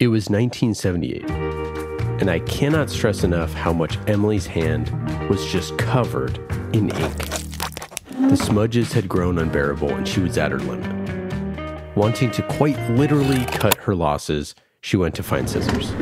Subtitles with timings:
[0.00, 1.28] It was 1978,
[2.20, 4.92] and I cannot stress enough how much Emily's hand
[5.28, 6.38] was just covered
[6.72, 7.18] in ink.
[8.30, 11.96] The smudges had grown unbearable, and she was at her limit.
[11.96, 15.92] Wanting to quite literally cut her losses, she went to find scissors.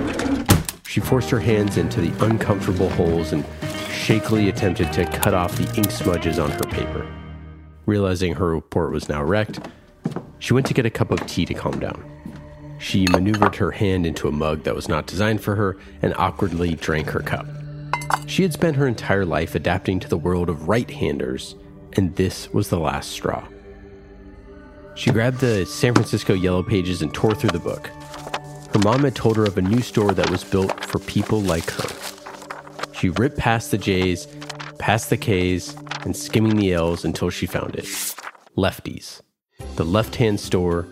[0.87, 3.47] She forced her hands into the uncomfortable holes and
[3.91, 7.11] shakily attempted to cut off the ink smudges on her paper.
[7.87, 9.67] Realizing her report was now wrecked,
[10.39, 12.16] she went to get a cup of tea to calm down.
[12.79, 16.75] She maneuvered her hand into a mug that was not designed for her and awkwardly
[16.75, 17.47] drank her cup.
[18.27, 21.55] She had spent her entire life adapting to the world of right handers,
[21.95, 23.47] and this was the last straw.
[24.95, 27.89] She grabbed the San Francisco Yellow Pages and tore through the book.
[28.73, 31.71] Her mom had told her of a new store that was built for people like
[31.71, 31.89] her.
[32.93, 34.27] She ripped past the J's,
[34.79, 37.85] past the K's, and skimming the L's until she found it
[38.57, 39.21] Lefties,
[39.77, 40.89] the left hand store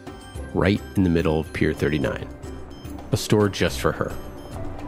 [0.55, 2.29] right in the middle of Pier 39.
[3.13, 4.15] A store just for her.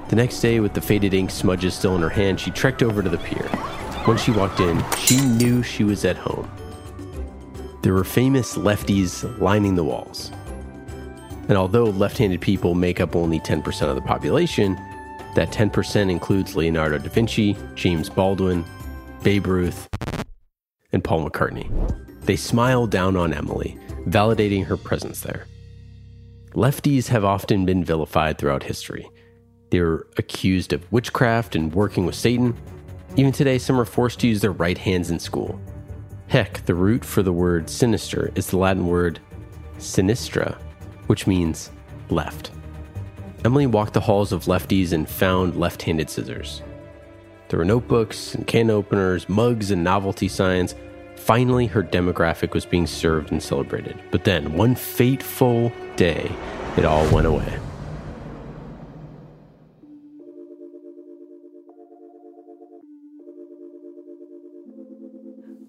[0.09, 3.03] The next day, with the faded ink smudges still in her hand, she trekked over
[3.03, 3.49] to the pier.
[4.07, 6.49] When she walked in, she knew she was at home.
[7.83, 10.31] There were famous lefties lining the walls.
[11.49, 14.75] And although left handed people make up only 10% of the population,
[15.35, 18.65] that 10% includes Leonardo da Vinci, James Baldwin,
[19.23, 19.89] Babe Ruth,
[20.93, 21.69] and Paul McCartney.
[22.23, 25.47] They smiled down on Emily, validating her presence there.
[26.57, 29.11] Lefties have often been vilified throughout history.
[29.69, 32.57] They're accused of witchcraft and working with Satan.
[33.17, 35.61] Even today, some are forced to use their right hands in school.
[36.29, 39.21] Heck, the root for the word sinister is the Latin word
[39.77, 40.57] sinistra,
[41.09, 41.73] which means
[42.09, 42.53] left.
[43.45, 46.63] Emily walked the halls of lefties and found left handed scissors.
[47.51, 50.75] There were notebooks and can openers, mugs and novelty signs.
[51.17, 53.99] Finally, her demographic was being served and celebrated.
[54.11, 56.31] But then, one fateful day,
[56.77, 57.59] it all went away.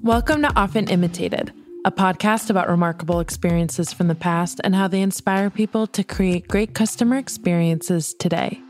[0.01, 1.51] Welcome to Often Imitated,
[1.83, 6.47] a podcast about remarkable experiences from the past and how they inspire people to create
[6.47, 8.61] great customer experiences today.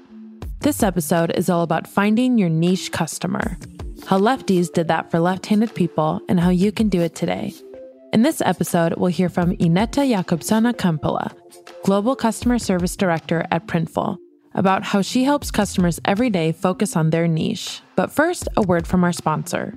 [0.61, 3.57] This episode is all about finding your niche customer,
[4.05, 7.53] how lefties did that for left handed people, and how you can do it today.
[8.13, 11.35] In this episode, we'll hear from Ineta Jakobsona Kampala,
[11.83, 14.17] Global Customer Service Director at Printful,
[14.53, 17.81] about how she helps customers every day focus on their niche.
[17.95, 19.73] But first, a word from our sponsor.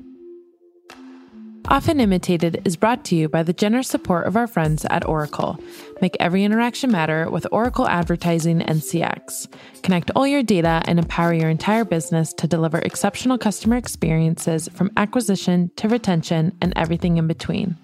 [1.70, 5.56] Often Imitated is brought to you by the generous support of our friends at Oracle.
[6.02, 9.46] Make every interaction matter with Oracle Advertising and CX.
[9.84, 14.90] Connect all your data and empower your entire business to deliver exceptional customer experiences from
[14.96, 17.76] acquisition to retention and everything in between.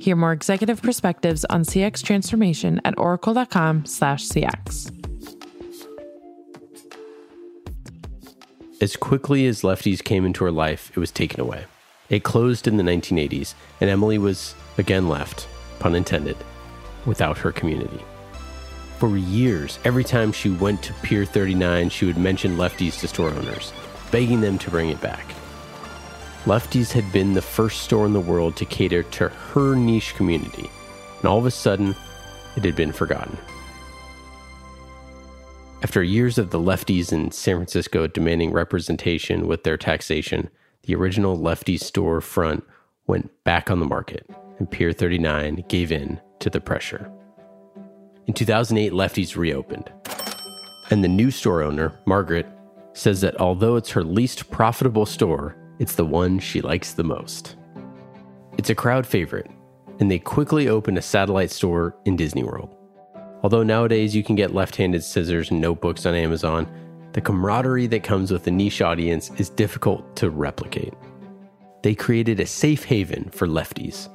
[0.00, 4.92] Hear more executive perspectives on CX transformation at oracle.com/cx.
[8.80, 11.66] As quickly as lefties came into her life, it was taken away.
[12.08, 16.36] It closed in the 1980s, and Emily was again left, pun intended,
[17.04, 18.00] without her community.
[18.98, 23.30] For years, every time she went to Pier 39, she would mention lefties to store
[23.30, 23.72] owners,
[24.10, 25.26] begging them to bring it back.
[26.44, 30.70] Lefties had been the first store in the world to cater to her niche community,
[31.18, 31.94] and all of a sudden,
[32.56, 33.36] it had been forgotten.
[35.82, 40.48] After years of the lefties in San Francisco demanding representation with their taxation,
[40.86, 42.64] the original lefty store front
[43.06, 47.10] went back on the market, and Pier 39 gave in to the pressure.
[48.26, 49.90] In 2008, Lefties reopened.
[50.90, 52.46] And the new store owner, Margaret,
[52.92, 57.56] says that although it's her least profitable store, it's the one she likes the most.
[58.56, 59.50] It's a crowd favorite,
[59.98, 62.74] and they quickly opened a satellite store in Disney World.
[63.42, 66.66] Although nowadays you can get left handed scissors and notebooks on Amazon,
[67.16, 70.92] the camaraderie that comes with a niche audience is difficult to replicate.
[71.82, 74.10] They created a safe haven for lefties,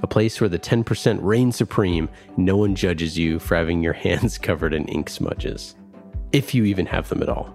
[0.00, 4.38] a place where the 10% reign supreme, no one judges you for having your hands
[4.38, 5.74] covered in ink smudges,
[6.30, 7.52] if you even have them at all.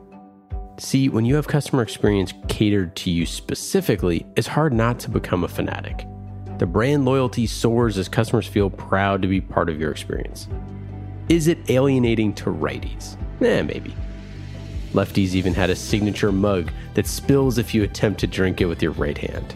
[0.77, 5.45] See, when you have customer experience catered to you specifically, it's hard not to become
[5.45, 6.05] a fanatic.
[6.57, 10.49] The brand loyalty soars as customers feel proud to be part of your experience.
[11.29, 13.15] Is it alienating to righties?
[13.41, 13.95] Eh, maybe.
[14.93, 18.81] Lefties even had a signature mug that spills if you attempt to drink it with
[18.81, 19.55] your right hand.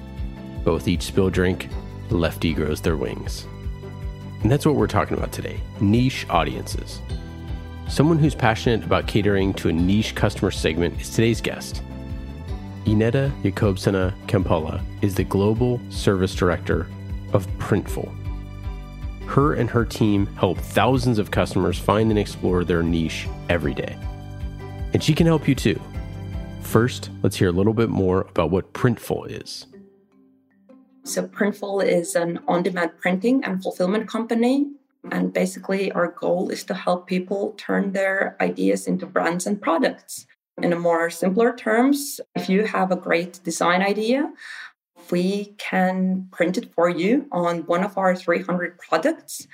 [0.63, 1.67] But with each spill drink,
[2.09, 3.45] lefty grows their wings.
[4.41, 7.01] And that's what we're talking about today niche audiences.
[7.87, 11.81] Someone who's passionate about catering to a niche customer segment is today's guest.
[12.85, 16.88] Ineta Jakobsona Kampala is the Global Service Director
[17.33, 18.13] of Printful.
[19.25, 23.97] Her and her team help thousands of customers find and explore their niche every day.
[24.95, 25.77] And she can help you too.
[26.62, 29.65] First, let's hear a little bit more about what Printful is.
[31.03, 34.71] So, Printful is an on demand printing and fulfillment company.
[35.12, 40.27] And basically, our goal is to help people turn their ideas into brands and products.
[40.62, 44.31] In a more simpler terms, if you have a great design idea,
[45.12, 49.45] we can print it for you on one of our 300 products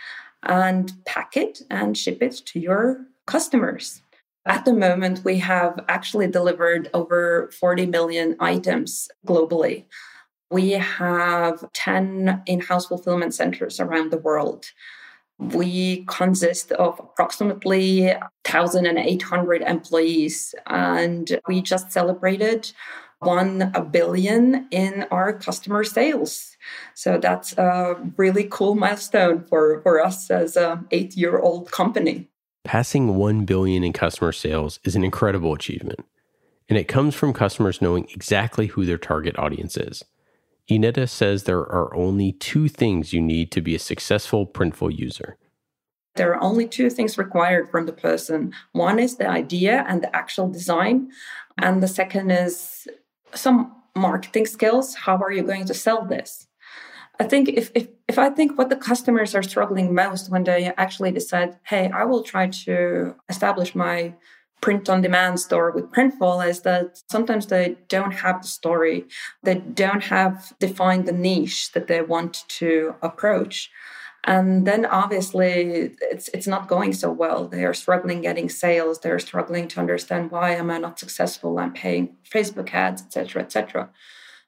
[0.44, 4.01] and pack it and ship it to your customers.
[4.46, 9.86] At the moment, we have actually delivered over 40 million items globally.
[10.50, 14.66] We have 10 in house fulfillment centers around the world.
[15.38, 18.08] We consist of approximately
[18.50, 22.72] 1,800 employees, and we just celebrated
[23.20, 26.58] 1 billion in our customer sales.
[26.96, 32.31] So that's a really cool milestone for, for us as an eight year old company.
[32.64, 36.06] Passing 1 billion in customer sales is an incredible achievement,
[36.70, 40.04] and it comes from customers knowing exactly who their target audience is.
[40.70, 45.38] Ineta says there are only two things you need to be a successful Printful user.
[46.16, 48.54] There are only two things required from the person.
[48.74, 51.10] One is the idea and the actual design,
[51.58, 52.88] and the second is
[53.34, 54.94] some marketing skills.
[54.94, 56.48] How are you going to sell this?
[57.22, 60.74] I think if, if if I think what the customers are struggling most when they
[60.86, 64.16] actually decide, hey, I will try to establish my
[64.60, 69.06] print on demand store with Printful is that sometimes they don't have the story,
[69.44, 73.70] they don't have defined the niche that they want to approach.
[74.24, 75.52] And then obviously
[76.14, 77.48] it's it's not going so well.
[77.48, 79.00] They are struggling getting sales.
[79.00, 81.60] They're struggling to understand why am I not successful?
[81.60, 83.90] I'm paying Facebook ads, etc., etc.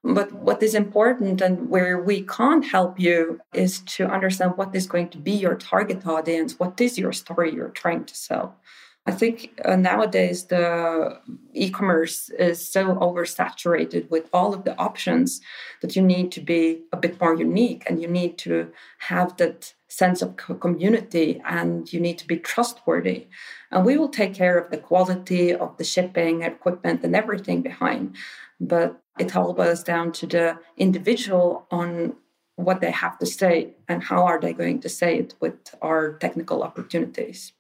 [0.04, 4.86] But what is important and where we can't help you is to understand what is
[4.86, 6.60] going to be your target audience.
[6.60, 8.58] What is your story you're trying to sell?
[9.06, 11.20] I think uh, nowadays the
[11.54, 15.42] e-commerce is so oversaturated with all of the options
[15.82, 19.74] that you need to be a bit more unique and you need to have that
[19.90, 23.28] sense of community and you need to be trustworthy.
[23.72, 28.16] And we will take care of the quality of the shipping, equipment, and everything behind.
[28.62, 32.16] But it all boils down to the individual on
[32.56, 36.14] what they have to say and how are they going to say it with our
[36.14, 37.54] technical opportunities.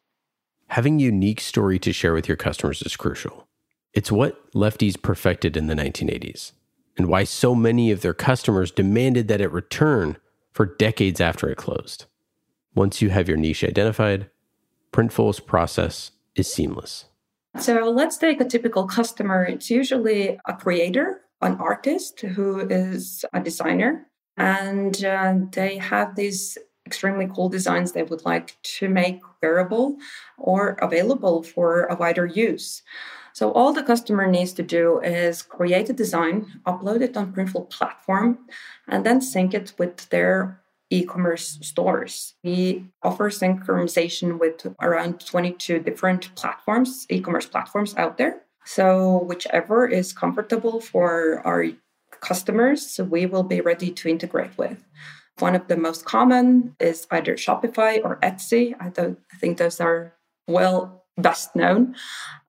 [0.67, 3.47] Having a unique story to share with your customers is crucial.
[3.93, 6.53] It's what lefties perfected in the 1980s,
[6.97, 10.17] and why so many of their customers demanded that it return
[10.51, 12.05] for decades after it closed.
[12.75, 14.29] Once you have your niche identified,
[14.91, 17.05] Printful's process is seamless.
[17.59, 19.43] So let's take a typical customer.
[19.43, 24.07] It's usually a creator, an artist who is a designer,
[24.37, 29.97] and uh, they have these extremely cool designs they would like to make wearable
[30.37, 32.81] or available for a wider use.
[33.33, 37.69] So all the customer needs to do is create a design, upload it on Printful
[37.69, 38.39] platform,
[38.87, 40.61] and then sync it with their
[40.91, 42.35] e-commerce stores.
[42.43, 48.42] We offer synchronization with around 22 different platforms, e-commerce platforms out there.
[48.65, 51.65] So whichever is comfortable for our
[52.21, 54.83] customers, we will be ready to integrate with.
[55.39, 58.75] One of the most common is either Shopify or Etsy.
[58.79, 60.13] I, don't, I think those are
[60.47, 61.95] well best known.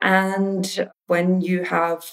[0.00, 2.04] And when you have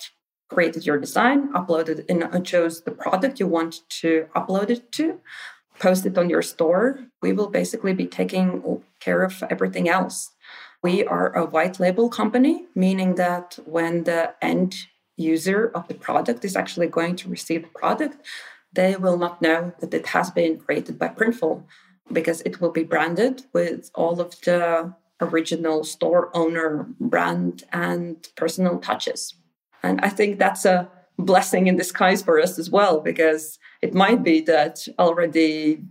[0.49, 5.19] created your design, uploaded and chose the product you want to upload it to,
[5.79, 10.30] post it on your store, we will basically be taking care of everything else.
[10.83, 14.75] We are a white label company, meaning that when the end
[15.15, 18.17] user of the product is actually going to receive the product,
[18.73, 21.63] they will not know that it has been created by Printful
[22.11, 28.79] because it will be branded with all of the original store owner brand and personal
[28.79, 29.35] touches.
[29.83, 34.23] And I think that's a blessing in disguise for us as well, because it might
[34.23, 35.83] be that already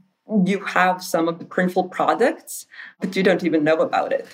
[0.47, 2.67] you have some of the Printful products,
[3.01, 4.27] but you don't even know about it.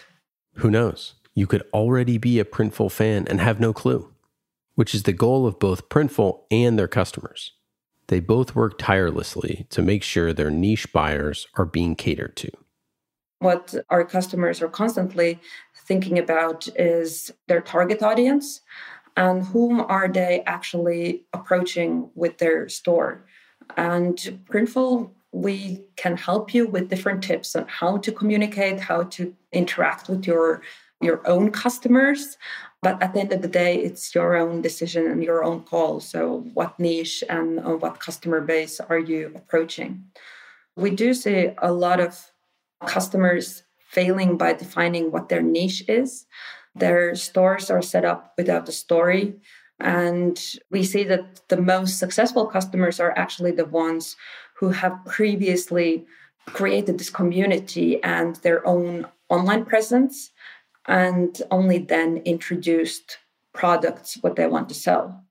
[0.56, 1.14] Who knows?
[1.34, 4.12] You could already be a Printful fan and have no clue,
[4.74, 7.52] which is the goal of both Printful and their customers.
[8.08, 12.50] They both work tirelessly to make sure their niche buyers are being catered to.
[13.40, 15.40] What our customers are constantly
[15.74, 18.62] thinking about is their target audience
[19.16, 23.26] and whom are they actually approaching with their store.
[23.76, 24.16] And
[24.48, 30.08] Printful, we can help you with different tips on how to communicate, how to interact
[30.08, 30.62] with your
[31.02, 32.38] your own customers
[32.86, 35.98] but at the end of the day, it's your own decision and your own call.
[35.98, 40.04] So, what niche and what customer base are you approaching?
[40.76, 42.30] We do see a lot of
[42.86, 46.26] customers failing by defining what their niche is.
[46.76, 49.34] Their stores are set up without a story.
[49.80, 50.40] And
[50.70, 54.14] we see that the most successful customers are actually the ones
[54.58, 56.06] who have previously
[56.46, 60.30] created this community and their own online presence
[60.86, 63.18] and only then introduced
[63.52, 65.24] products what they want to sell.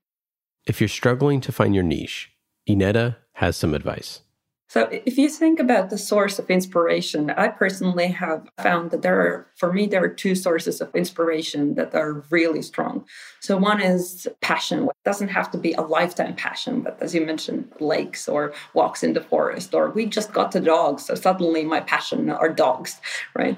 [0.66, 2.30] If you're struggling to find your niche,
[2.68, 4.22] Ineta has some advice.
[4.68, 9.20] So, if you think about the source of inspiration, I personally have found that there
[9.20, 13.04] are, for me, there are two sources of inspiration that are really strong.
[13.40, 14.84] So, one is passion.
[14.84, 19.04] It doesn't have to be a lifetime passion, but as you mentioned, lakes or walks
[19.04, 21.06] in the forest, or we just got the dogs.
[21.06, 23.00] So, suddenly my passion are dogs,
[23.36, 23.56] right?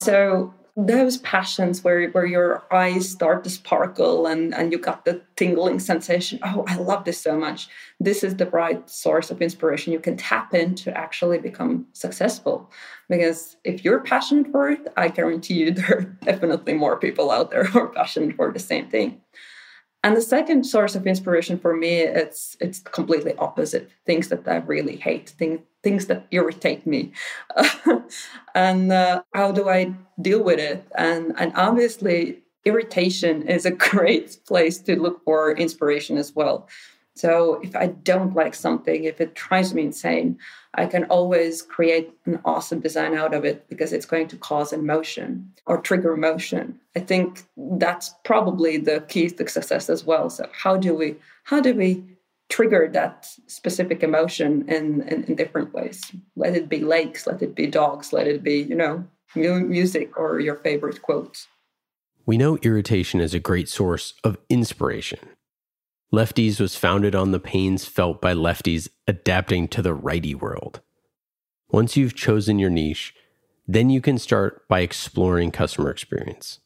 [0.00, 5.20] So, those passions where, where your eyes start to sparkle and, and you got the
[5.34, 7.68] tingling sensation oh i love this so much.
[7.98, 9.92] This is the right source of inspiration.
[9.92, 12.70] You can tap in to actually become successful.
[13.08, 17.50] Because if you're passionate for it i guarantee you there are definitely more people out
[17.50, 19.20] there who are passionate for the same thing
[20.04, 23.90] and the second source of inspiration for me it's it's completely opposite.
[24.06, 27.12] Things that i really hate things things that irritate me.
[28.54, 30.84] And uh, how do i deal with it?
[30.96, 36.68] And and obviously irritation is a great place to look for inspiration as well
[37.18, 40.38] so if I don't like something, if it drives me insane,
[40.74, 44.72] I can always create an awesome design out of it because it's going to cause
[44.72, 46.78] emotion or trigger emotion.
[46.94, 50.30] I think that's probably the key to success as well.
[50.30, 52.04] So how do we how do we
[52.50, 56.12] trigger that specific emotion in, in, in different ways?
[56.36, 60.38] Let it be lakes, let it be dogs, let it be, you know, music or
[60.38, 61.48] your favorite quotes.
[62.26, 65.18] We know irritation is a great source of inspiration.
[66.12, 70.80] Lefties was founded on the pains felt by lefties adapting to the righty world.
[71.70, 73.14] Once you've chosen your niche,
[73.66, 76.60] then you can start by exploring customer experience.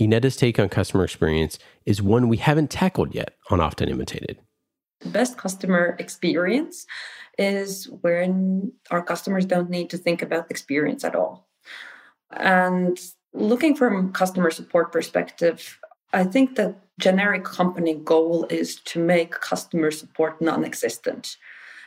[0.00, 4.38] Ineta's take on customer experience is one we haven't tackled yet on Often Imitated.
[5.00, 6.86] The best customer experience
[7.36, 11.48] is when our customers don't need to think about experience at all.
[12.30, 12.98] And
[13.34, 15.78] looking from customer support perspective,
[16.12, 21.36] I think the generic company goal is to make customer support non-existent.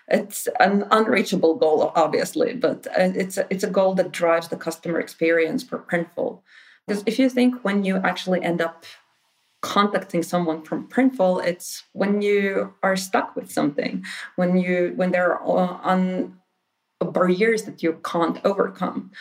[0.08, 4.58] It's an unreachable goal, obviously, but uh, it's a, it's a goal that drives the
[4.58, 6.42] customer experience for Printful.
[6.88, 8.86] Because if you think when you actually end up
[9.62, 14.04] contacting someone from Printful, it's when you are stuck with something,
[14.36, 16.38] when you when there are uh, on
[17.00, 19.12] barriers that you can't overcome.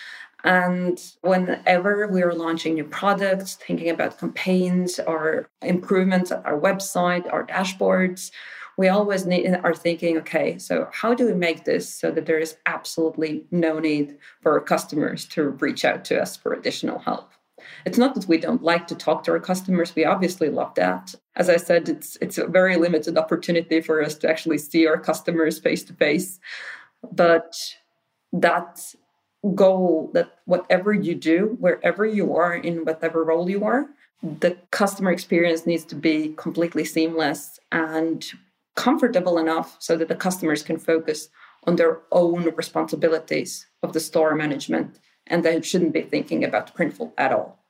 [0.45, 7.47] And whenever we're launching new products, thinking about campaigns or improvements at our website, our
[7.47, 8.31] dashboards,
[8.79, 12.39] we always need, are thinking, okay, so how do we make this so that there
[12.39, 17.31] is absolutely no need for our customers to reach out to us for additional help?
[17.85, 19.95] It's not that we don't like to talk to our customers.
[19.95, 21.15] We obviously love that.
[21.37, 24.99] As I said, it's it's a very limited opportunity for us to actually see our
[24.99, 26.41] customers face to face.
[27.13, 27.55] But
[28.33, 28.95] that
[29.55, 33.87] goal that whatever you do, wherever you are in whatever role you are,
[34.23, 38.33] the customer experience needs to be completely seamless and
[38.77, 41.29] comfortable enough so that the customers can focus
[41.65, 46.73] on their own responsibilities of the store management and they shouldn't be thinking about the
[46.73, 47.65] Printful at all.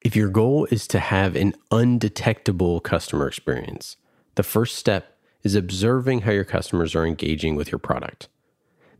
[0.00, 3.96] If your goal is to have an undetectable customer experience,
[4.34, 8.28] the first step is observing how your customers are engaging with your product.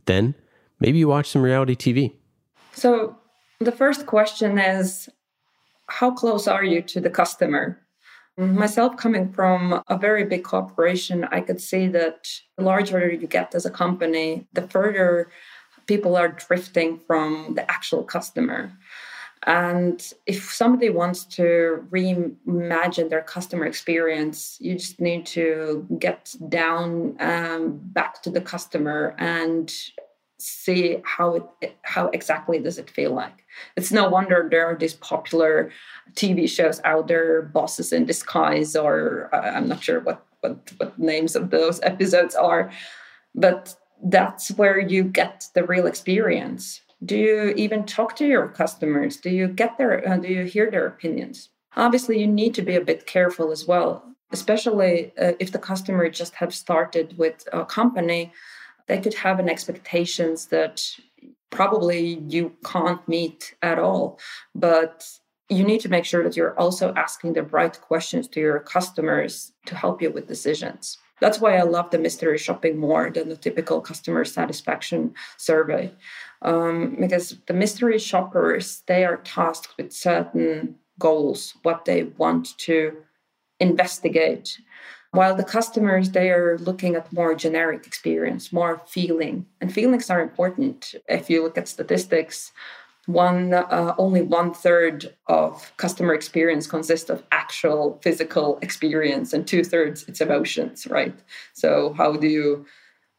[0.05, 0.35] Then
[0.83, 2.13] maybe you watch some reality TV.
[2.73, 3.17] So
[3.59, 5.09] the first question is
[5.87, 7.79] how close are you to the customer?
[8.37, 13.53] Myself, coming from a very big corporation, I could see that the larger you get
[13.55, 15.29] as a company, the further
[15.85, 18.71] people are drifting from the actual customer.
[19.45, 27.17] And if somebody wants to reimagine their customer experience, you just need to get down
[27.19, 29.71] um, back to the customer and
[30.43, 33.45] see how it how exactly does it feel like.
[33.75, 35.71] It's no wonder there are these popular
[36.13, 40.99] tv shows out there bosses in disguise or uh, i'm not sure what, what what
[40.99, 42.71] names of those episodes are
[43.33, 46.81] but that's where you get the real experience.
[47.05, 49.15] Do you even talk to your customers?
[49.17, 51.49] Do you get their uh, do you hear their opinions?
[51.75, 56.09] Obviously you need to be a bit careful as well especially uh, if the customer
[56.09, 58.33] just have started with a company
[58.87, 60.83] they could have an expectations that
[61.49, 64.19] probably you can't meet at all
[64.55, 65.07] but
[65.49, 69.51] you need to make sure that you're also asking the right questions to your customers
[69.65, 73.37] to help you with decisions That's why I love the mystery shopping more than the
[73.37, 75.93] typical customer satisfaction survey.
[76.41, 82.97] Um, because the mystery shoppers, they are tasked with certain goals, what they want to
[83.59, 84.59] investigate.
[85.13, 89.45] While the customers, they are looking at more generic experience, more feeling.
[89.61, 90.95] And feelings are important.
[91.07, 92.51] If you look at statistics,
[93.05, 99.63] one uh, only one third of customer experience consists of actual physical experience and two
[99.63, 101.13] thirds it's emotions right?
[101.51, 102.65] So how do you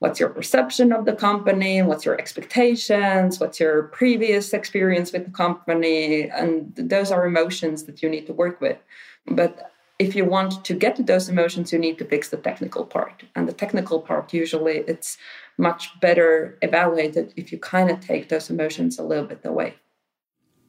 [0.01, 1.81] what's your perception of the company?
[1.83, 3.39] What's your expectations?
[3.39, 6.31] What's your previous experience with the company?
[6.31, 8.79] And those are emotions that you need to work with.
[9.27, 12.85] But if you want to get to those emotions you need to fix the technical
[12.85, 13.25] part.
[13.35, 15.17] And the technical part usually it's
[15.57, 19.75] much better evaluated if you kind of take those emotions a little bit away.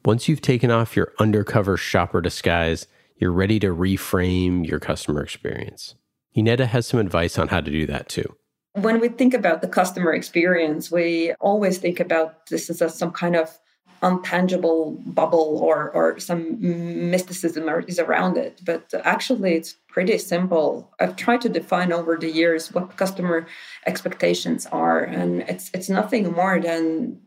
[0.04, 2.86] Once you've taken off your undercover shopper disguise
[3.18, 5.94] you're ready to reframe your customer experience.
[6.36, 8.36] Ineta has some advice on how to do that too.
[8.74, 13.10] When we think about the customer experience we always think about this as a, some
[13.10, 13.58] kind of
[14.02, 16.56] untangible bubble or or some
[17.10, 18.60] mysticism is around it.
[18.64, 20.92] But actually it's pretty simple.
[21.00, 23.46] I've tried to define over the years what customer
[23.86, 27.20] expectations are and it's it's nothing more than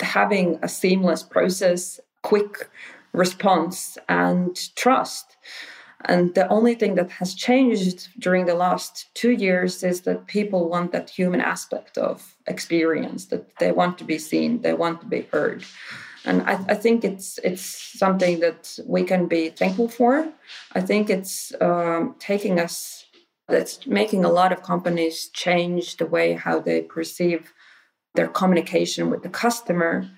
[0.00, 2.70] having a seamless process quick
[3.12, 5.36] response and trust
[6.06, 10.68] and the only thing that has changed during the last two years is that people
[10.68, 15.06] want that human aspect of experience, that they want to be seen, they want to
[15.06, 15.64] be heard.
[16.24, 20.30] And I, I think it's it's something that we can be thankful for.
[20.72, 23.04] I think it's um, taking us,
[23.48, 27.52] that's making a lot of companies change the way how they perceive
[28.14, 30.08] their communication with the customer.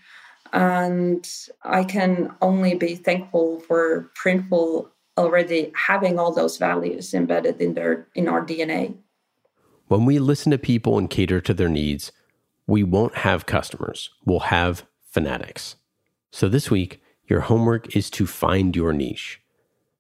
[0.52, 1.26] And
[1.62, 8.07] I can only be thankful for Printful already having all those values embedded in their
[8.14, 8.97] in our DNA.
[9.88, 12.12] When we listen to people and cater to their needs,
[12.66, 14.11] we won't have customers.
[14.25, 15.76] We'll have fanatics.
[16.31, 19.40] So this week, your homework is to find your niche.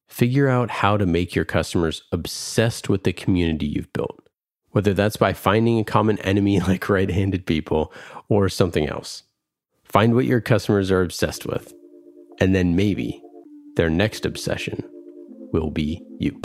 [0.06, 4.28] Figure out how to make your customers obsessed with the community you've built,
[4.70, 7.92] whether that's by finding a common enemy like right handed people
[8.28, 9.24] or something else.
[9.84, 11.74] Find what your customers are obsessed with,
[12.40, 13.22] and then maybe
[13.76, 14.88] their next obsession
[15.52, 16.40] will be you.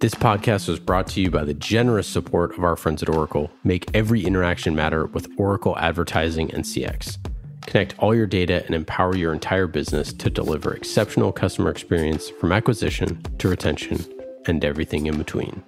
[0.00, 3.50] This podcast was brought to you by the generous support of our friends at Oracle.
[3.64, 7.16] Make every interaction matter with Oracle Advertising and CX.
[7.62, 12.52] Connect all your data and empower your entire business to deliver exceptional customer experience from
[12.52, 14.04] acquisition to retention
[14.46, 15.62] and everything in between.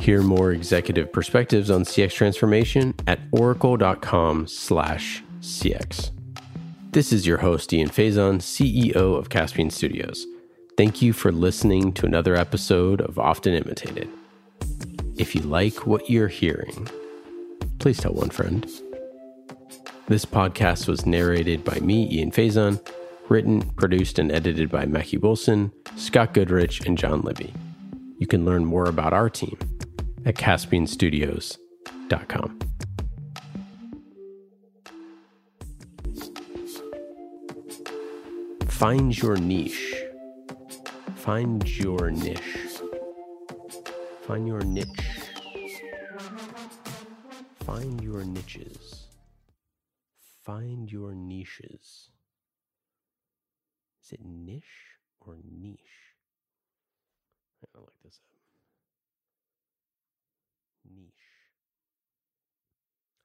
[0.00, 6.10] Hear more executive perspectives on CX transformation at oracle.com/cx.
[6.92, 10.26] This is your host Ian Faison, CEO of Caspian Studios.
[10.80, 14.08] Thank you for listening to another episode of Often Imitated.
[15.18, 16.88] If you like what you're hearing,
[17.78, 18.66] please tell one friend.
[20.08, 22.80] This podcast was narrated by me, Ian Faison,
[23.28, 27.52] written, produced, and edited by Mackie Wilson, Scott Goodrich, and John Libby.
[28.16, 29.58] You can learn more about our team
[30.24, 32.58] at caspianstudios.com.
[38.66, 39.99] Find your niche
[41.20, 42.80] Find your niche.
[44.22, 44.86] Find your niche.
[47.66, 49.06] Find your niches.
[50.42, 52.10] Find your niches.
[54.02, 54.64] Is it niche
[55.20, 56.16] or niche?
[57.62, 58.38] I look this up.
[60.90, 61.28] Niche.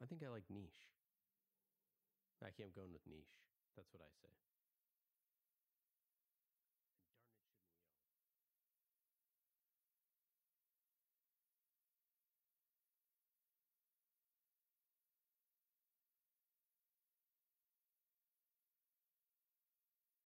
[0.03, 0.83] I think I like niche.
[2.43, 3.23] I keep going with niche.
[3.77, 4.44] That's what I say.